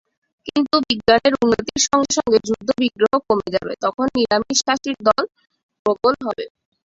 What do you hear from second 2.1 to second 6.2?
সঙ্গে যুদ্ধবিগ্রহ কমে যাবে, তখন নিরামিষাশীর দল প্রবল